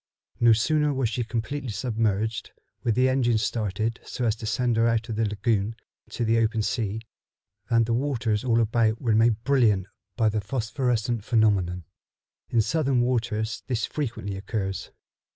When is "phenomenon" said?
11.23-11.83